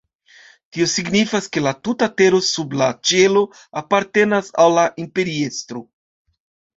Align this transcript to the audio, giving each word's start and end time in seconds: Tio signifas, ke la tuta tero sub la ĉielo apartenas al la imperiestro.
Tio 0.75 0.85
signifas, 0.91 1.49
ke 1.57 1.61
la 1.65 1.73
tuta 1.87 2.07
tero 2.21 2.39
sub 2.47 2.73
la 2.81 2.87
ĉielo 3.09 3.43
apartenas 3.83 4.49
al 4.65 4.73
la 4.79 4.87
imperiestro. 5.05 5.83